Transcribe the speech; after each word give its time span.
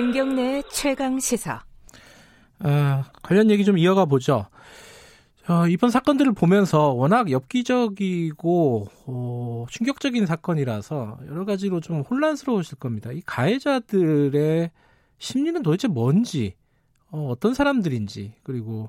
김경래 0.00 0.62
최강 0.72 1.20
시사. 1.20 1.62
아, 2.60 3.04
관련 3.22 3.50
얘기 3.50 3.66
좀 3.66 3.76
이어가 3.76 4.06
보죠. 4.06 4.46
어, 5.46 5.66
이번 5.68 5.90
사건들을 5.90 6.32
보면서 6.32 6.94
워낙 6.94 7.30
엽기적이고 7.30 8.88
어, 9.04 9.66
충격적인 9.68 10.24
사건이라서 10.24 11.18
여러 11.26 11.44
가지로 11.44 11.80
좀 11.80 12.00
혼란스러우실 12.00 12.78
겁니다. 12.78 13.12
이 13.12 13.20
가해자들의 13.26 14.70
심리는 15.18 15.62
도대체 15.62 15.86
뭔지, 15.86 16.54
어, 17.10 17.28
어떤 17.28 17.52
사람들인지, 17.52 18.36
그리고 18.42 18.88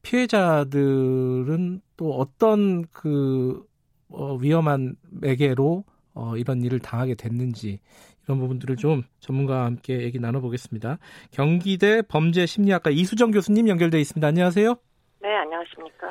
피해자들은 0.00 1.82
또 1.98 2.14
어떤 2.16 2.86
그 2.90 3.66
어, 4.08 4.36
위험한 4.36 4.96
매개로 5.10 5.84
어, 6.14 6.36
이런 6.38 6.62
일을 6.62 6.78
당하게 6.78 7.16
됐는지 7.16 7.80
이런 8.28 8.38
부분들을 8.40 8.76
좀 8.76 9.04
전문가와 9.20 9.64
함께 9.64 10.02
얘기 10.02 10.20
나눠보겠습니다. 10.20 10.98
경기대 11.30 12.02
범죄심리학과 12.02 12.90
이수정 12.90 13.30
교수님 13.30 13.68
연결돼 13.68 13.98
있습니다. 13.98 14.26
안녕하세요. 14.26 14.74
네, 15.22 15.34
안녕하십니까. 15.34 16.08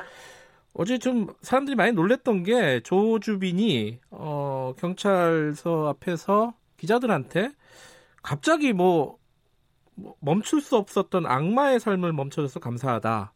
어제 0.74 0.98
좀 0.98 1.28
사람들이 1.42 1.76
많이 1.76 1.92
놀랬던 1.92 2.42
게 2.42 2.80
조주빈이 2.80 4.00
어, 4.10 4.74
경찰서 4.78 5.88
앞에서 5.90 6.54
기자들한테 6.76 7.52
갑자기 8.20 8.72
뭐, 8.72 9.18
뭐 9.94 10.16
멈출 10.20 10.60
수 10.60 10.76
없었던 10.76 11.24
악마의 11.24 11.78
삶을 11.78 12.12
멈춰줘서 12.12 12.58
감사하다 12.58 13.32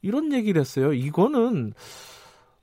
이런 0.00 0.32
얘기를 0.32 0.58
했어요. 0.58 0.94
이거는 0.94 1.74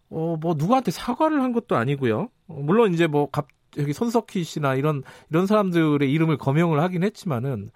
어, 0.10 0.36
뭐 0.42 0.56
누구한테 0.58 0.90
사과를 0.90 1.44
한 1.44 1.54
것도 1.54 1.76
아니고요. 1.76 2.30
어, 2.48 2.54
물론 2.54 2.92
이제 2.92 3.06
뭐 3.06 3.30
갑, 3.30 3.46
여기 3.78 3.94
손석희 3.94 4.44
씨나 4.44 4.76
이런 4.76 5.04
이런 5.30 5.46
사람들의 5.46 6.12
이름을 6.12 6.38
거명을 6.38 6.80
하긴 6.82 7.04
했지만은 7.04 7.68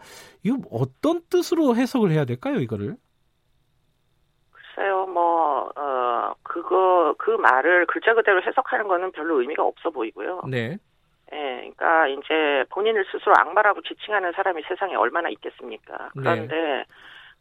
이거 0.44 0.58
어떤 0.72 1.22
뜻으로 1.30 1.76
해석을 1.76 2.12
해야 2.12 2.26
될까요, 2.26 2.56
이거를? 2.60 2.96
글쎄요, 4.52 5.06
뭐, 5.08 5.72
어, 5.76 6.34
그거, 6.44 7.14
그 7.18 7.32
말을 7.32 7.86
글자 7.86 8.14
그대로 8.14 8.42
해석하는 8.42 8.88
거는 8.88 9.12
별로 9.12 9.40
의미가 9.42 9.64
없어 9.64 9.92
보이고요. 9.92 10.42
네. 10.50 10.78
예, 11.32 11.72
그러니까 11.76 12.08
이제 12.08 12.64
본인을 12.70 13.06
스스로 13.12 13.34
악마라고 13.38 13.82
지칭하는 13.82 14.34
사람이 14.34 14.62
세상에 14.68 14.96
얼마나 14.96 15.30
있겠습니까? 15.30 16.10
네. 16.16 16.22
그런데 16.22 16.86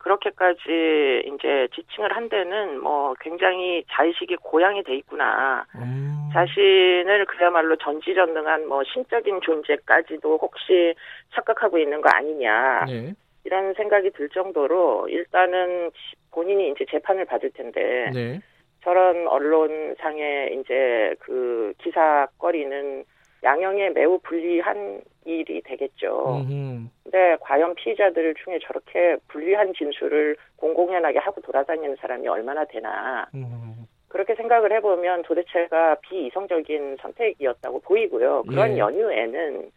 그렇게까지 0.02 1.22
이제 1.26 1.68
지칭을 1.74 2.14
한 2.14 2.28
데는 2.28 2.80
뭐 2.80 3.14
굉장히 3.20 3.84
자의식이 3.90 4.36
고양이 4.36 4.82
돼 4.82 4.96
있구나. 4.96 5.64
음, 5.76 6.28
자신을 6.32 7.24
그야말로 7.26 7.76
전지전능한 7.76 8.68
뭐 8.68 8.82
신적인 8.84 9.40
존재까지도 9.42 10.38
혹시 10.38 10.94
착각하고 11.34 11.78
있는 11.78 12.00
거 12.00 12.10
아니냐. 12.12 12.84
네. 12.86 13.14
이런 13.44 13.74
생각이 13.74 14.10
들 14.10 14.28
정도로 14.28 15.08
일단은 15.08 15.90
본인이 16.30 16.70
이제 16.70 16.84
재판을 16.90 17.24
받을 17.24 17.50
텐데 17.50 18.10
네. 18.12 18.40
저런 18.82 19.26
언론상의 19.28 20.58
이제 20.60 21.14
그 21.20 21.72
기사거리는 21.78 23.04
양형에 23.42 23.90
매우 23.90 24.18
불리한 24.20 25.02
일이 25.24 25.60
되겠죠. 25.62 26.42
음흠. 26.42 26.88
근데 27.04 27.36
과연 27.40 27.74
피의자들 27.74 28.34
중에 28.42 28.58
저렇게 28.62 29.16
불리한 29.28 29.72
진술을 29.74 30.36
공공연하게 30.56 31.18
하고 31.18 31.40
돌아다니는 31.40 31.96
사람이 31.96 32.26
얼마나 32.28 32.64
되나 32.64 33.26
음, 33.34 33.86
그렇게 34.08 34.34
생각을 34.34 34.72
해보면 34.72 35.22
도대체가 35.22 35.96
비이성적인 36.02 36.98
선택이었다고 37.00 37.80
보이고요. 37.80 38.44
그런 38.48 38.74
예. 38.74 38.78
연유에는 38.78 39.70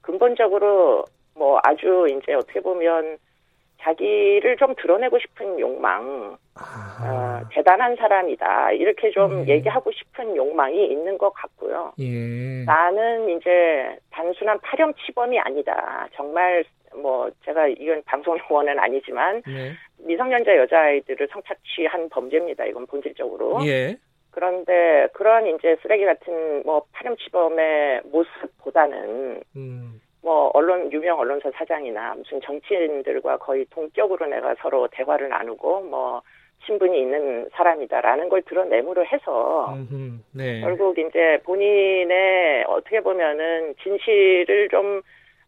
근본적으로 0.00 1.04
뭐 1.34 1.58
아주 1.62 2.06
이제 2.10 2.34
어떻게 2.34 2.60
보면 2.60 3.18
자기를 3.82 4.56
좀 4.56 4.74
드러내고 4.76 5.18
싶은 5.18 5.58
욕망, 5.58 6.36
아, 6.54 7.40
어, 7.42 7.48
대단한 7.50 7.96
사람이다. 7.96 8.72
이렇게 8.72 9.10
좀 9.10 9.40
음. 9.40 9.48
얘기하고 9.48 9.90
싶은 9.92 10.36
욕망이 10.36 10.86
있는 10.86 11.18
것 11.18 11.30
같고요. 11.30 11.92
예. 11.98 12.64
나는 12.64 13.28
이제 13.30 13.98
단순한 14.10 14.60
파렴치범이 14.60 15.38
아니다. 15.40 16.08
정말 16.14 16.64
뭐 16.94 17.30
제가 17.44 17.68
이건 17.68 18.02
방송 18.04 18.38
용어는 18.38 18.78
아니지만 18.78 19.42
네. 19.46 19.72
미성년자 19.98 20.56
여자아이들을 20.56 21.28
성착취한 21.32 22.08
범죄입니다. 22.10 22.64
이건 22.66 22.86
본질적으로. 22.86 23.66
예. 23.66 23.96
그런데 24.30 25.08
그런 25.12 25.46
이제 25.46 25.76
쓰레기 25.82 26.04
같은 26.04 26.62
뭐 26.64 26.84
파렴치범의 26.92 28.02
모습보다는 28.04 29.42
음, 29.56 30.00
뭐 30.22 30.50
언론 30.54 30.90
유명 30.92 31.18
언론사 31.18 31.50
사장이나 31.50 32.14
무슨 32.14 32.40
정치인들과 32.40 33.38
거의 33.38 33.66
동격으로 33.70 34.26
내가 34.26 34.54
서로 34.60 34.88
대화를 34.92 35.28
나누고 35.28 35.82
뭐 35.82 36.22
신분이 36.64 36.96
있는 36.96 37.48
사람이다라는 37.52 38.28
걸 38.28 38.42
드러내므로 38.42 39.04
해서 39.04 39.74
음흠. 39.74 40.18
네. 40.32 40.60
결국 40.60 40.96
이제 40.96 41.38
본인의 41.44 42.64
어떻게 42.68 43.00
보면은 43.00 43.74
진실을 43.82 44.68
좀 44.70 45.02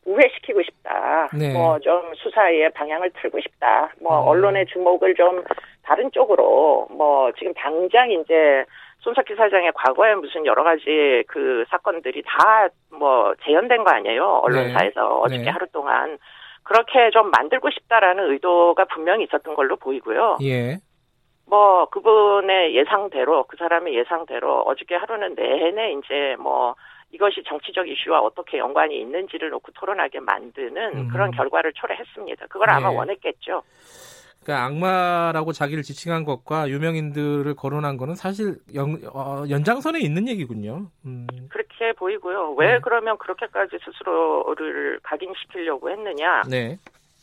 우회시키고 0.05 0.62
싶다. 0.62 1.31
네. 1.39 1.53
뭐좀 1.53 2.15
수사의 2.17 2.71
방향을 2.71 3.11
틀고 3.21 3.41
싶다. 3.41 3.95
뭐 4.01 4.23
음. 4.23 4.29
언론의 4.29 4.67
주목을 4.67 5.15
좀 5.15 5.45
다른 5.84 6.11
쪽으로 6.11 6.89
뭐 6.91 7.31
지금 7.39 7.53
당장 7.55 8.11
이제 8.11 8.65
손석희 9.00 9.37
사장의 9.37 9.72
과거에 9.75 10.15
무슨 10.15 10.47
여러 10.47 10.65
가지 10.65 11.25
그 11.28 11.65
사건들이 11.69 12.22
다 12.27 12.69
뭐 12.99 13.34
재현된 13.45 13.84
거 13.84 13.91
아니에요. 13.91 14.25
언론사에서 14.44 15.19
어저께 15.21 15.43
네. 15.44 15.50
하루 15.50 15.67
동안 15.73 16.19
그렇게 16.62 17.11
좀 17.11 17.31
만들고 17.31 17.71
싶다라는 17.71 18.31
의도가 18.31 18.87
분명히 18.87 19.25
있었던 19.25 19.55
걸로 19.55 19.77
보이고요. 19.77 20.39
예. 20.43 20.78
뭐 21.47 21.87
그분의 21.87 22.75
예상대로 22.75 23.44
그 23.44 23.56
사람의 23.56 23.94
예상대로 23.94 24.62
어저께 24.62 24.94
하루는 24.94 25.34
내내 25.34 25.93
이제 25.93 26.37
뭐 26.39 26.75
이것이 27.11 27.43
정치적 27.47 27.87
이슈와 27.89 28.21
어떻게 28.21 28.59
연관이 28.59 28.99
있는지를 28.99 29.50
놓고 29.50 29.73
토론하게 29.73 30.21
만드는 30.21 30.97
음. 30.97 31.09
그런 31.09 31.31
결과를 31.33 31.73
초래했습니다. 31.75 32.47
그걸 32.47 32.71
아마 32.71 32.91
네. 32.91 32.97
원했겠죠. 32.97 33.62
그러니까 34.44 34.66
악마라고 34.66 35.53
자기를 35.53 35.82
지칭한 35.82 36.25
것과 36.25 36.69
유명인들을 36.69 37.55
거론한 37.56 37.97
거는 37.97 38.15
사실 38.15 38.56
연, 38.75 39.00
어, 39.12 39.44
연장선에 39.49 39.99
있는 40.00 40.28
얘기군요. 40.28 40.91
음, 41.06 41.27
그렇게 41.49 41.93
보이고요. 41.94 42.55
왜 42.59 42.75
네. 42.75 42.78
그러면 42.82 43.16
그렇게까지 43.19 43.78
스스로를 43.84 45.00
각인시키려고 45.03 45.91
했느냐? 45.91 46.43
네. 46.49 46.78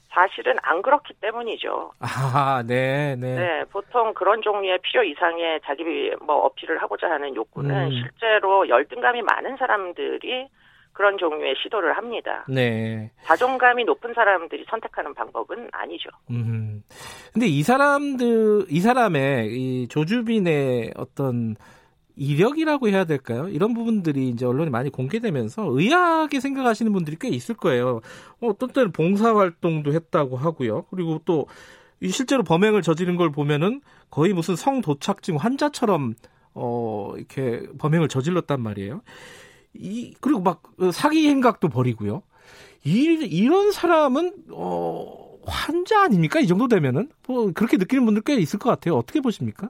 사실은 0.09 0.57
안 0.61 0.81
그렇기 0.81 1.13
때문이죠. 1.21 1.91
아, 1.99 2.63
네, 2.67 3.15
네. 3.15 3.35
네, 3.35 3.63
보통 3.71 4.13
그런 4.13 4.41
종류의 4.41 4.79
필요 4.81 5.03
이상의 5.03 5.61
자기 5.63 6.11
뭐 6.21 6.45
어필을 6.47 6.81
하고자 6.81 7.09
하는 7.09 7.33
욕구는 7.33 7.85
음. 7.85 7.91
실제로 7.91 8.67
열등감이 8.67 9.21
많은 9.21 9.55
사람들이 9.55 10.49
그런 10.93 11.17
종류의 11.17 11.55
시도를 11.63 11.97
합니다. 11.97 12.45
네. 12.47 13.11
자존감이 13.23 13.83
높은 13.85 14.13
사람들이 14.13 14.65
선택하는 14.69 15.13
방법은 15.13 15.69
아니죠. 15.71 16.09
음. 16.29 16.83
근데 17.33 17.47
이 17.47 17.63
사람들, 17.63 18.65
이 18.69 18.79
사람의 18.81 19.47
이 19.51 19.87
조주빈의 19.87 20.93
어떤 20.97 21.55
이력이라고 22.15 22.89
해야 22.89 23.05
될까요? 23.05 23.47
이런 23.47 23.73
부분들이 23.73 24.29
이제 24.29 24.45
언론에 24.45 24.69
많이 24.69 24.89
공개되면서 24.89 25.67
의아하게 25.71 26.39
생각하시는 26.39 26.91
분들이 26.91 27.17
꽤 27.19 27.29
있을 27.29 27.55
거예요. 27.55 28.01
어, 28.41 28.47
어떤 28.47 28.69
때는 28.69 28.91
봉사활동도 28.91 29.93
했다고 29.93 30.37
하고요. 30.37 30.83
그리고 30.91 31.19
또이 31.25 32.09
실제로 32.11 32.43
범행을 32.43 32.81
저지른 32.81 33.15
걸 33.15 33.31
보면은 33.31 33.81
거의 34.09 34.33
무슨 34.33 34.55
성도착증 34.55 35.37
환자처럼 35.37 36.13
어, 36.53 37.13
이렇게 37.15 37.63
범행을 37.79 38.09
저질렀단 38.09 38.61
말이에요. 38.61 39.01
이, 39.73 40.13
그리고 40.21 40.41
막 40.41 40.63
어, 40.79 40.91
사기 40.91 41.27
행각도 41.29 41.69
벌이고요. 41.69 42.23
이, 42.83 43.03
이런 43.31 43.71
사람은, 43.71 44.33
어, 44.51 45.37
환자 45.45 46.03
아닙니까? 46.03 46.39
이 46.39 46.47
정도 46.47 46.67
되면은? 46.67 47.09
뭐, 47.27 47.51
그렇게 47.53 47.77
느끼는 47.77 48.05
분들 48.05 48.23
꽤 48.25 48.35
있을 48.35 48.59
것 48.59 48.69
같아요. 48.69 48.95
어떻게 48.95 49.21
보십니까? 49.21 49.69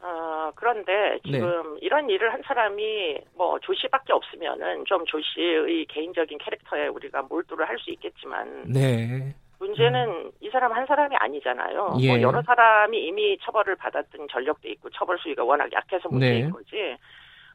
어, 0.00 0.52
그런데 0.54 1.18
네. 1.24 1.32
지금 1.32 1.78
이런 1.80 2.08
일을 2.08 2.32
한 2.32 2.42
사람이 2.44 3.18
뭐 3.36 3.58
조씨밖에 3.60 4.12
없으면은 4.12 4.84
좀 4.86 5.04
조씨의 5.06 5.86
개인적인 5.88 6.38
캐릭터에 6.38 6.86
우리가 6.88 7.22
몰두를 7.22 7.68
할 7.68 7.76
수 7.78 7.90
있겠지만 7.90 8.64
네. 8.72 9.34
문제는 9.58 10.30
이 10.40 10.50
사람 10.50 10.72
한 10.72 10.86
사람이 10.86 11.16
아니잖아요. 11.16 11.96
예. 12.00 12.08
뭐 12.08 12.20
여러 12.20 12.42
사람이 12.42 12.98
이미 13.06 13.38
처벌을 13.42 13.74
받았던 13.76 14.28
전력도 14.30 14.68
있고 14.68 14.90
처벌 14.90 15.18
수위가 15.18 15.42
워낙 15.44 15.72
약해서 15.72 16.08
문제인 16.10 16.46
네. 16.46 16.50
거지. 16.50 16.96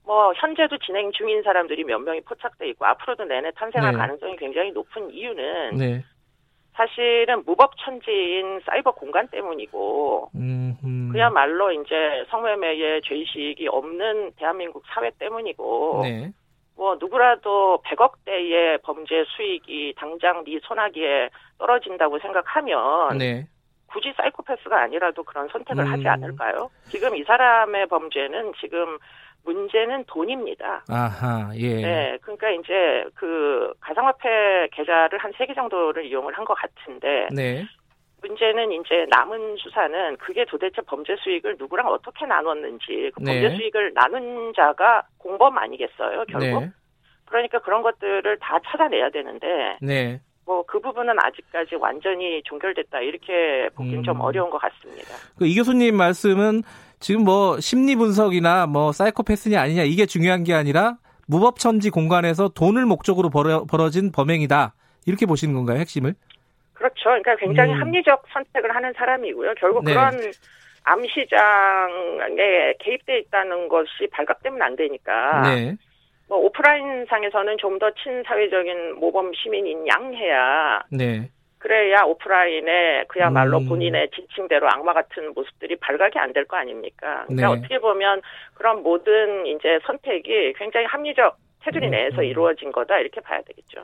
뭐 0.05 0.33
현재도 0.35 0.77
진행 0.79 1.11
중인 1.11 1.43
사람들이 1.43 1.83
몇 1.83 1.99
명이 1.99 2.21
포착돼 2.21 2.69
있고 2.69 2.85
앞으로도 2.85 3.25
내내 3.25 3.51
탄생할 3.51 3.91
네. 3.93 3.97
가능성이 3.97 4.35
굉장히 4.35 4.71
높은 4.71 5.11
이유는 5.11 5.77
네. 5.77 6.03
사실은 6.73 7.43
무법천지인 7.45 8.61
사이버 8.65 8.91
공간 8.91 9.27
때문이고 9.27 10.31
음, 10.35 10.77
음. 10.83 11.09
그야말로 11.11 11.71
이제 11.71 12.25
성매매의 12.29 13.01
죄의식이 13.03 13.67
없는 13.67 14.31
대한민국 14.37 14.83
사회 14.87 15.11
때문이고 15.19 16.01
네. 16.03 16.31
뭐 16.75 16.95
누구라도 16.99 17.81
100억대의 17.85 18.81
범죄 18.81 19.23
수익이 19.27 19.93
당장 19.97 20.43
네 20.43 20.59
손아귀에 20.63 21.29
떨어진다고 21.59 22.17
생각하면 22.19 23.17
네. 23.17 23.45
굳이 23.85 24.13
사이코패스가 24.15 24.81
아니라도 24.83 25.23
그런 25.23 25.47
선택을 25.49 25.83
음. 25.83 25.91
하지 25.91 26.07
않을까요? 26.07 26.71
지금 26.87 27.15
이 27.15 27.23
사람의 27.23 27.87
범죄는 27.87 28.53
지금 28.59 28.97
문제는 29.43 30.03
돈입니다. 30.05 30.83
아하, 30.89 31.51
예. 31.55 31.75
네, 31.81 32.17
그러니까 32.21 32.49
이제 32.51 33.05
그 33.15 33.73
가상화폐 33.79 34.69
계좌를 34.71 35.17
한 35.19 35.31
세 35.37 35.45
개 35.47 35.53
정도를 35.53 36.05
이용을 36.05 36.33
한 36.37 36.45
것 36.45 36.53
같은데 36.53 37.27
네. 37.33 37.65
문제는 38.21 38.71
이제 38.71 39.07
남은 39.09 39.55
수사는 39.57 40.17
그게 40.17 40.45
도대체 40.45 40.81
범죄 40.83 41.15
수익을 41.17 41.55
누구랑 41.57 41.87
어떻게 41.87 42.25
나눴는지 42.27 43.09
그 43.15 43.21
범죄 43.23 43.49
네. 43.49 43.55
수익을 43.55 43.93
나눈 43.95 44.53
자가 44.55 45.01
공범 45.17 45.57
아니겠어요 45.57 46.25
결국 46.29 46.61
네. 46.61 46.69
그러니까 47.25 47.57
그런 47.59 47.81
것들을 47.81 48.37
다 48.39 48.59
찾아내야 48.63 49.09
되는데 49.09 49.77
네. 49.81 50.21
뭐그 50.45 50.79
부분은 50.81 51.15
아직까지 51.19 51.75
완전히 51.75 52.43
종결됐다 52.43 52.99
이렇게 53.01 53.69
보기는 53.75 53.99
음. 53.99 54.03
좀 54.03 54.19
어려운 54.21 54.49
것 54.51 54.59
같습니다. 54.59 55.15
그 55.39 55.45
이 55.47 55.55
교수님 55.55 55.95
말씀은 55.95 56.61
지금 57.01 57.23
뭐 57.23 57.59
심리 57.59 57.95
분석이나 57.95 58.67
뭐 58.67 58.91
사이코패스냐 58.91 59.59
아니냐 59.59 59.83
이게 59.83 60.05
중요한 60.05 60.43
게 60.43 60.53
아니라 60.53 60.97
무법천지 61.27 61.89
공간에서 61.89 62.49
돈을 62.49 62.85
목적으로 62.85 63.29
벌어, 63.29 63.65
벌어진 63.65 64.11
범행이다. 64.11 64.73
이렇게 65.07 65.25
보시는 65.25 65.53
건가요, 65.55 65.79
핵심을? 65.79 66.13
그렇죠. 66.73 67.03
그러니까 67.05 67.35
굉장히 67.37 67.73
음. 67.73 67.81
합리적 67.81 68.23
선택을 68.31 68.75
하는 68.75 68.93
사람이고요. 68.95 69.55
결국 69.59 69.83
네. 69.83 69.93
그런 69.93 70.13
암시장에 70.83 72.73
개입돼 72.79 73.19
있다는 73.19 73.67
것이 73.67 74.07
발각되면 74.11 74.61
안 74.61 74.75
되니까 74.75 75.41
네. 75.43 75.75
뭐 76.27 76.37
오프라인 76.39 77.05
상에서는 77.09 77.57
좀 77.59 77.77
더 77.79 77.89
친사회적인 78.03 78.99
모범 78.99 79.31
시민인 79.33 79.87
양해야 79.87 80.83
네. 80.91 81.29
그래야 81.91 82.03
오프라인에 82.05 83.03
그야말로 83.09 83.57
음. 83.57 83.67
본인의 83.67 84.11
지칭대로 84.15 84.69
악마 84.69 84.93
같은 84.93 85.33
모습들이 85.35 85.75
발각이 85.75 86.17
안 86.19 86.31
될 86.31 86.45
거 86.45 86.55
아닙니까? 86.55 87.25
그러니까 87.27 87.35
네. 87.35 87.59
어떻게 87.59 87.79
보면 87.79 88.21
그런 88.53 88.81
모든 88.81 89.45
이제 89.45 89.77
선택이 89.85 90.53
굉장히 90.57 90.85
합리적 90.85 91.35
테두리 91.65 91.87
음, 91.87 91.91
내에서 91.91 92.21
음. 92.21 92.23
이루어진 92.23 92.71
거다 92.71 92.97
이렇게 92.99 93.19
봐야 93.19 93.41
되겠죠. 93.41 93.83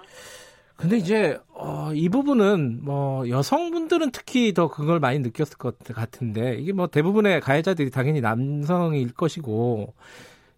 근데 0.78 0.96
이제 0.96 1.38
어, 1.54 1.90
이 1.94 2.08
부분은 2.08 2.80
뭐 2.86 3.28
여성분들은 3.28 4.12
특히 4.12 4.54
더 4.54 4.70
그걸 4.70 5.00
많이 5.02 5.20
느꼈을 5.20 5.58
것 5.58 5.78
같은데 5.94 6.56
이게 6.56 6.72
뭐 6.72 6.88
대부분의 6.88 7.42
가해자들이 7.42 7.90
당연히 7.92 8.22
남성일 8.22 9.14
것이고 9.16 9.94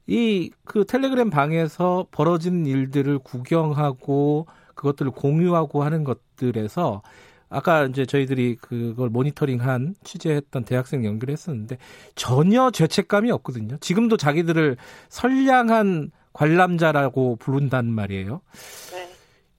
이 0.07 0.51
그 0.65 0.85
텔레그램 0.85 1.31
방에서 1.31 2.05
벌어진 2.11 2.67
일들을 2.67 3.17
구경하고 3.19 4.45
그것들을 4.75 5.11
공유하고 5.11 5.83
하는 5.83 6.03
것들에서 6.03 7.01
아까 7.49 7.85
이제 7.85 8.05
저희들이 8.05 8.57
그걸 8.57 9.09
모니터링한 9.09 9.95
취재했던 10.03 10.65
대학생 10.65 11.03
연결했었는데 11.03 11.77
전혀 12.15 12.69
죄책감이 12.69 13.31
없거든요. 13.31 13.77
지금도 13.77 14.17
자기들을 14.17 14.77
선량한 15.09 16.11
관람자라고 16.33 17.37
부른단 17.37 17.91
말이에요. 17.91 18.41
네. 18.93 19.09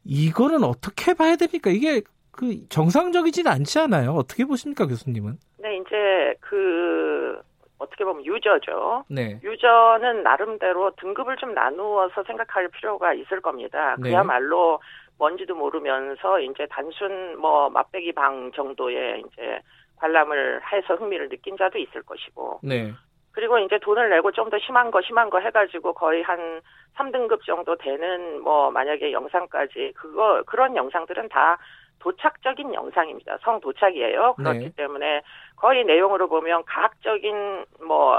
이거는 0.05 0.63
어떻게 0.65 1.15
봐야 1.15 1.37
됩니까? 1.37 1.71
이게 1.71 2.03
그 2.31 2.67
정상적이진 2.69 3.47
않지 3.49 3.81
않아요? 3.81 4.13
어떻게 4.13 4.45
보십니까, 4.45 4.87
교수님은? 4.87 5.39
네, 5.59 5.77
이제 5.77 6.35
그 6.41 7.39
어떻게 7.79 8.05
보면 8.05 8.25
유저죠. 8.25 9.05
네. 9.09 9.41
유저는 9.43 10.23
나름대로 10.23 10.93
등급을 10.97 11.37
좀 11.37 11.55
나누어서 11.55 12.23
생각할 12.25 12.69
필요가 12.69 13.13
있을 13.15 13.41
겁니다. 13.41 13.97
네. 13.99 14.11
그야말로 14.11 14.81
뭔지도 15.21 15.55
모르면서 15.55 16.41
이제 16.41 16.67
단순 16.71 17.39
뭐 17.39 17.69
맛배기 17.69 18.13
방 18.13 18.51
정도의 18.53 19.21
이제 19.21 19.61
관람을 19.99 20.63
해서 20.73 20.95
흥미를 20.95 21.29
느낀 21.29 21.59
자도 21.59 21.79
있을 21.79 22.03
것이고 22.03 22.61
네. 22.63 22.91
그리고 23.33 23.59
이제 23.59 23.79
돈을 23.79 24.09
내고 24.09 24.33
좀 24.33 24.49
더 24.51 24.59
심한 24.59 24.91
거 24.91 25.03
심한 25.03 25.29
거 25.29 25.39
해가지고 25.39 25.93
거의 25.93 26.23
한 26.23 26.63
3등급 26.97 27.45
정도 27.45 27.77
되는 27.77 28.41
뭐 28.43 28.71
만약에 28.71 29.13
영상까지 29.13 29.93
그거 29.95 30.43
그런 30.47 30.75
영상들은 30.75 31.29
다 31.29 31.59
도착적인 32.01 32.73
영상입니다. 32.73 33.37
성 33.43 33.61
도착이에요. 33.61 34.35
그렇기 34.39 34.59
네. 34.59 34.73
때문에 34.75 35.21
거의 35.57 35.85
내용으로 35.85 36.29
보면 36.29 36.65
과학적인 36.65 37.67
뭐 37.87 38.19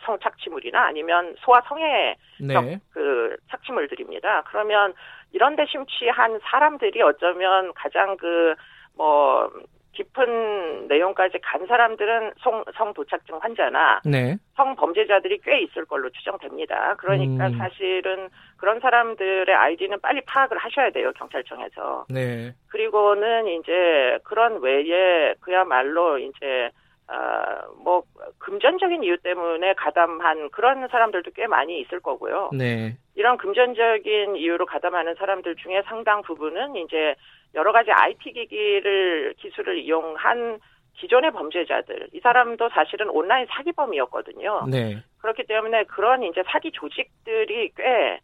성 0.00 0.18
착취물이나 0.20 0.86
아니면 0.86 1.34
소아 1.38 1.62
성애 1.68 2.16
네. 2.40 2.80
그 2.92 3.36
착취물들입니다. 3.50 4.42
그러면 4.46 4.94
이런 5.32 5.56
데 5.56 5.66
심취한 5.66 6.40
사람들이 6.42 7.02
어쩌면 7.02 7.72
가장 7.74 8.16
그뭐 8.16 9.50
깊은 9.98 10.86
내용까지 10.86 11.38
간 11.42 11.66
사람들은 11.66 12.32
성, 12.38 12.64
성도착증 12.76 13.38
환자나 13.40 14.00
네. 14.04 14.36
성범죄자들이 14.56 15.40
꽤 15.42 15.60
있을 15.62 15.86
걸로 15.86 16.08
추정됩니다. 16.10 16.94
그러니까 16.98 17.48
음. 17.48 17.58
사실은 17.58 18.28
그런 18.58 18.78
사람들의 18.78 19.52
아이디는 19.52 20.00
빨리 20.00 20.20
파악을 20.20 20.56
하셔야 20.56 20.90
돼요, 20.90 21.10
경찰청에서. 21.16 22.06
네. 22.10 22.54
그리고는 22.68 23.48
이제 23.48 24.18
그런 24.22 24.60
외에 24.62 25.34
그야말로 25.40 26.18
이제 26.18 26.70
아, 27.08 27.62
뭐 27.82 28.02
금전적인 28.38 29.02
이유 29.02 29.16
때문에 29.18 29.72
가담한 29.74 30.50
그런 30.50 30.86
사람들도 30.88 31.30
꽤 31.34 31.46
많이 31.46 31.80
있을 31.80 32.00
거고요. 32.00 32.50
네. 32.52 32.96
이런 33.14 33.38
금전적인 33.38 34.36
이유로 34.36 34.66
가담하는 34.66 35.14
사람들 35.14 35.56
중에 35.56 35.82
상당 35.86 36.20
부분은 36.22 36.76
이제 36.76 37.14
여러 37.54 37.72
가지 37.72 37.90
IT 37.90 38.32
기기를 38.32 39.34
기술을 39.38 39.78
이용한 39.78 40.60
기존의 40.98 41.30
범죄자들 41.32 42.08
이 42.12 42.20
사람도 42.20 42.68
사실은 42.70 43.08
온라인 43.08 43.46
사기범이었거든요. 43.50 44.66
네. 44.70 45.02
그렇기 45.18 45.44
때문에 45.44 45.84
그런 45.84 46.22
이제 46.24 46.42
사기 46.46 46.70
조직들이 46.72 47.72
꽤 47.74 48.20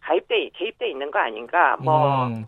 가입돼 0.00 0.50
개입돼 0.50 0.88
있는 0.88 1.10
거 1.10 1.18
아닌가? 1.18 1.76
뭐 1.80 2.26
음, 2.26 2.46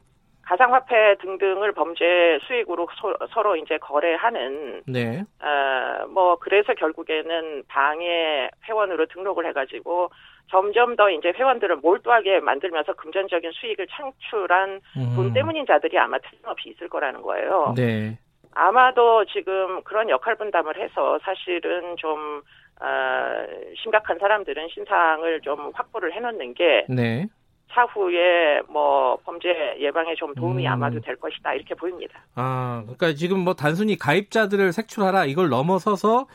가상화폐 0.50 1.14
등등을 1.20 1.70
범죄 1.72 2.40
수익으로 2.42 2.88
소- 2.96 3.14
서로 3.30 3.54
이제 3.54 3.78
거래하는 3.78 4.82
네. 4.84 5.22
어, 5.40 6.06
뭐 6.08 6.36
그래서 6.40 6.74
결국에는 6.74 7.62
방에 7.68 8.50
회원으로 8.68 9.06
등록을 9.06 9.46
해가지고 9.46 10.10
점점 10.50 10.96
더 10.96 11.08
이제 11.08 11.32
회원들을 11.36 11.76
몰두하게 11.76 12.40
만들면서 12.40 12.94
금전적인 12.94 13.52
수익을 13.52 13.86
창출한 13.92 14.80
음, 14.96 15.12
돈 15.14 15.32
때문인 15.32 15.64
자들이 15.66 15.96
아마 15.96 16.18
틀림없이 16.18 16.70
있을 16.70 16.88
거라는 16.88 17.22
거예요. 17.22 17.74
네. 17.76 18.18
아마도 18.52 19.24
지금 19.26 19.80
그런 19.84 20.10
역할 20.10 20.34
분담을 20.34 20.76
해서 20.76 21.20
사실은 21.22 21.96
좀 21.96 22.42
어, 22.80 23.46
심각한 23.80 24.18
사람들은 24.18 24.66
신상을 24.70 25.40
좀 25.42 25.70
확보를 25.74 26.12
해놓는 26.12 26.54
게 26.54 26.86
네. 26.88 27.26
차후에 27.72 28.60
뭐 28.68 29.16
범죄 29.24 29.76
예방에 29.78 30.14
좀 30.14 30.34
도움이 30.34 30.66
음. 30.66 30.72
아마도 30.72 31.00
될 31.00 31.16
것이다 31.16 31.54
이렇게 31.54 31.74
보입니다. 31.74 32.20
아, 32.34 32.82
그러니까 32.84 33.12
지금 33.14 33.40
뭐 33.40 33.54
단순히 33.54 33.96
가입자들을 33.96 34.72
색출하라 34.72 35.26
이걸 35.26 35.48
넘어서서 35.48 36.26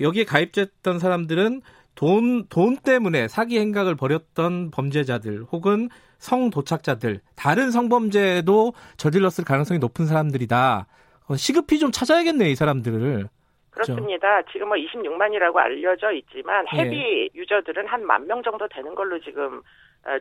여기에 0.00 0.24
가입됐던 0.24 0.98
사람들은 0.98 1.62
돈, 1.94 2.46
돈 2.48 2.76
때문에 2.76 3.28
사기 3.28 3.58
행각을 3.58 3.94
벌였던 3.94 4.70
범죄자들 4.70 5.44
혹은 5.52 5.88
성 6.18 6.50
도착자들, 6.50 7.20
다른 7.36 7.70
성범죄도 7.70 8.72
저질렀을 8.96 9.44
가능성이 9.44 9.78
높은 9.78 10.06
사람들이다. 10.06 10.86
어, 11.28 11.36
시급히 11.36 11.78
좀 11.78 11.90
찾아야겠네, 11.92 12.50
이 12.50 12.54
사람들을. 12.54 13.28
그렇죠. 13.70 13.94
그렇습니다. 13.94 14.42
지금 14.52 14.68
뭐 14.68 14.76
26만이라고 14.76 15.56
알려져 15.56 16.12
있지만 16.12 16.64
예. 16.74 16.78
헤비 16.80 17.30
유저들은 17.34 17.86
한 17.86 18.04
만 18.04 18.26
명 18.26 18.42
정도 18.42 18.66
되는 18.68 18.94
걸로 18.94 19.18
지금 19.20 19.58
어, 19.58 19.60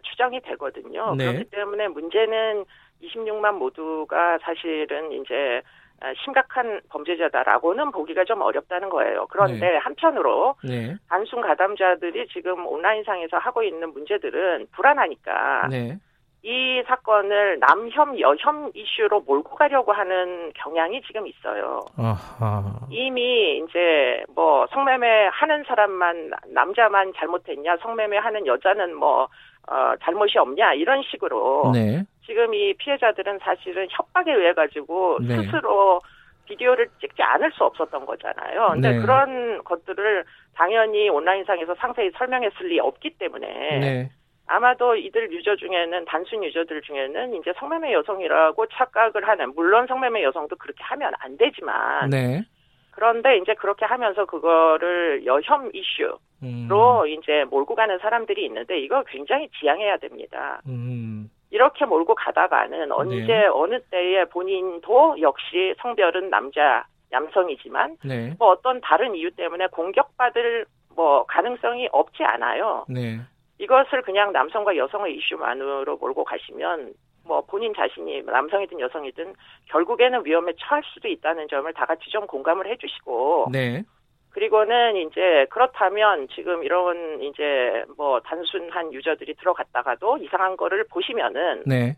추정이 0.04 0.42
되거든요. 0.42 1.16
네. 1.16 1.26
그렇기 1.26 1.50
때문에 1.52 1.88
문제는 1.88 2.66
26만 3.02 3.54
모두가 3.56 4.38
사실은 4.42 5.12
이제 5.12 5.62
어, 6.02 6.14
심각한 6.24 6.80
범죄자다라고는 6.90 7.92
보기가 7.92 8.24
좀 8.24 8.42
어렵다는 8.42 8.90
거예요. 8.90 9.28
그런데 9.30 9.78
한편으로 9.78 10.56
네. 10.64 10.96
단순 11.10 11.42
가담자들이 11.42 12.28
지금 12.30 12.66
온라인상에서 12.66 13.38
하고 13.38 13.64
있는 13.64 13.92
문제들은 13.92 14.68
불안하니까 14.72 15.68
네. 15.70 15.98
이 16.42 16.82
사건을 16.88 17.60
남혐 17.60 18.20
여혐 18.20 18.72
이슈로 18.74 19.22
몰고 19.22 19.56
가려고 19.56 19.92
하는 19.92 20.52
경향이 20.56 21.02
지금 21.02 21.28
있어요. 21.28 21.82
아하. 21.98 22.64
이미 22.90 23.58
이제 23.58 24.24
뭐 24.34 24.66
성매매 24.68 25.28
하는 25.34 25.64
사람만 25.68 26.32
남자만 26.54 27.12
잘못했냐 27.18 27.78
성매매 27.82 28.18
하는 28.18 28.48
여자는 28.48 28.96
뭐 28.96 29.28
어, 29.68 29.94
잘못이 30.02 30.38
없냐 30.38 30.74
이런 30.76 31.04
식으로 31.04 31.72
네. 31.74 32.04
지금 32.26 32.54
이 32.54 32.74
피해자들은 32.76 33.40
사실은 33.40 33.88
협박에 33.90 34.32
의해 34.32 34.54
가지고 34.54 35.18
네. 35.22 35.36
스스로 35.44 36.02
비디오를 36.46 36.88
찍지 37.02 37.22
않을 37.22 37.52
수 37.52 37.64
없었던 37.66 38.06
거잖아요. 38.06 38.70
근데 38.74 38.94
네. 38.94 39.00
그런 39.00 39.64
것들을 39.64 40.24
당연히 40.56 41.10
온라인상에서 41.10 41.76
상세히 41.76 42.10
설명했을 42.18 42.68
리 42.68 42.80
없기 42.80 43.12
때문에 43.20 43.48
네. 43.80 44.10
아마도 44.50 44.96
이들 44.96 45.32
유저 45.32 45.58
중에는 45.58 46.06
단순 46.06 46.44
유저들 46.44 46.82
중에는 46.82 47.36
이제 47.36 47.54
성매매 47.58 47.94
여성이라고 47.94 48.66
착각을 48.66 49.28
하는 49.28 49.54
물론 49.54 49.86
성매매 49.86 50.24
여성도 50.24 50.56
그렇게 50.56 50.84
하면 50.86 51.14
안 51.20 51.38
되지만 51.38 52.10
네. 52.10 52.42
그런데 52.90 53.38
이제 53.38 53.54
그렇게 53.54 53.86
하면서 53.86 54.26
그거를 54.26 55.24
여혐 55.26 55.70
이슈로 55.72 56.20
음. 56.42 57.08
이제 57.08 57.46
몰고 57.50 57.76
가는 57.76 58.00
사람들이 58.00 58.44
있는데 58.46 58.80
이거 58.80 59.04
굉장히 59.04 59.50
지양해야 59.60 59.98
됩니다. 59.98 60.62
음. 60.68 61.30
이렇게 61.52 61.86
몰고 61.86 62.16
가다가는 62.16 62.92
언제 62.92 63.26
네. 63.26 63.46
어느 63.46 63.80
때에 63.92 64.26
본인도 64.26 65.22
역시 65.22 65.76
성별은 65.80 66.32
남자 66.32 66.86
남성이지만 67.12 67.98
네. 68.04 68.34
뭐 68.40 68.50
어떤 68.50 68.82
다른 68.82 69.14
이유 69.14 69.30
때문에 69.32 69.68
공격받을 69.68 70.66
뭐 70.96 71.24
가능성이 71.28 71.88
없지 71.92 72.24
않아요. 72.24 72.86
네. 72.90 73.20
이것을 73.60 74.02
그냥 74.02 74.32
남성과 74.32 74.76
여성의 74.78 75.16
이슈만으로 75.16 75.98
몰고 75.98 76.24
가시면 76.24 76.94
뭐 77.26 77.42
본인 77.42 77.74
자신이 77.76 78.24
남성이든 78.24 78.80
여성이든 78.80 79.34
결국에는 79.70 80.26
위험에 80.26 80.54
처할 80.58 80.82
수도 80.94 81.08
있다는 81.08 81.48
점을 81.50 81.72
다 81.74 81.86
같이 81.86 82.10
좀 82.10 82.26
공감을 82.26 82.68
해주시고 82.68 83.50
네. 83.52 83.84
그리고는 84.32 84.96
이제 84.96 85.46
그렇다면 85.50 86.28
지금 86.30 86.64
이런 86.64 87.22
이제 87.22 87.84
뭐 87.98 88.20
단순한 88.22 88.94
유저들이 88.94 89.36
들어갔다가도 89.36 90.18
이상한 90.20 90.56
거를 90.56 90.86
보시면은 90.88 91.64
네. 91.66 91.98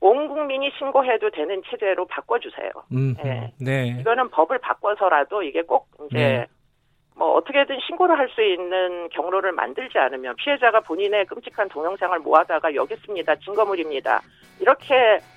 온 0.00 0.28
국민이 0.28 0.70
신고해도 0.78 1.30
되는 1.30 1.62
체제로 1.68 2.06
바꿔주세요. 2.06 2.70
음, 2.92 3.14
네. 3.22 3.52
네. 3.60 3.96
이거는 4.00 4.30
법을 4.30 4.58
바꿔서라도 4.58 5.42
이게 5.42 5.62
꼭 5.62 5.88
이제 6.06 6.16
네. 6.18 6.46
뭐 7.16 7.34
어떻게든 7.36 7.78
신고를 7.86 8.18
할 8.18 8.28
수 8.34 8.42
있는 8.42 9.08
경로를 9.10 9.52
만들지 9.52 9.96
않으면 9.98 10.34
피해자가 10.36 10.80
본인의 10.80 11.26
끔찍한 11.26 11.68
동영상을 11.68 12.18
모아다가 12.20 12.74
여기 12.74 12.94
있습니다. 12.94 13.36
증거물입니다. 13.36 14.20
이렇게 14.60 14.94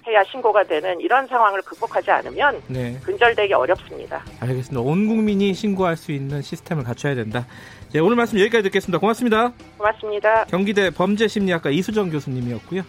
해야 0.08 0.24
신고가 0.24 0.64
되는 0.64 1.00
이런 1.00 1.28
상황을 1.28 1.62
극복하지 1.62 2.10
않으면 2.10 2.62
네. 2.68 2.98
근절되기 3.04 3.54
어렵습니다. 3.54 4.24
알겠습니다. 4.40 4.80
온 4.82 5.08
국민이 5.08 5.54
신고할 5.54 5.96
수 5.96 6.12
있는 6.12 6.42
시스템을 6.42 6.84
갖춰야 6.84 7.14
된다. 7.14 7.46
네, 7.94 8.00
오늘 8.00 8.16
말씀 8.16 8.40
여기까지 8.40 8.64
듣겠습니다. 8.64 9.00
고맙습니다. 9.00 9.52
고맙습니다. 9.78 10.46
경기대 10.46 10.90
범죄심리학과 10.92 11.70
이수정 11.70 12.10
교수님이었고요. 12.10 12.82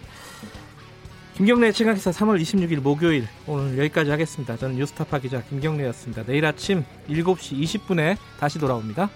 김경래 1.38 1.70
최강기사 1.70 2.10
3월 2.10 2.40
26일 2.42 2.80
목요일 2.80 3.28
오늘 3.46 3.78
여기까지 3.78 4.10
하겠습니다. 4.10 4.56
저는 4.56 4.74
뉴스타파 4.74 5.20
기자 5.20 5.40
김경래였습니다. 5.40 6.24
내일 6.24 6.44
아침 6.44 6.82
7시 7.08 7.62
20분에 7.62 8.16
다시 8.40 8.58
돌아옵니다. 8.58 9.08